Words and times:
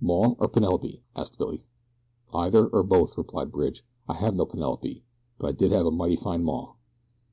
"'Maw,' 0.00 0.34
or 0.40 0.48
'Penelope'?" 0.48 1.04
asked 1.14 1.38
Billy. 1.38 1.62
"Either, 2.32 2.66
or 2.70 2.82
both," 2.82 3.16
replied 3.16 3.52
Bridge. 3.52 3.84
"I 4.08 4.14
have 4.14 4.34
no 4.34 4.44
Penelope, 4.44 5.04
but 5.38 5.46
I 5.48 5.52
did 5.52 5.70
have 5.70 5.86
a 5.86 5.92
mighty 5.92 6.16
fine 6.16 6.42
'maw'." 6.42 6.72